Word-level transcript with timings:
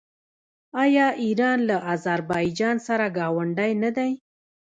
آیا 0.83 1.07
ایران 1.23 1.59
له 1.69 1.77
اذربایجان 1.93 2.77
سره 2.87 3.05
ګاونډی 3.17 3.71
نه 3.83 3.89
دی؟ 3.97 4.11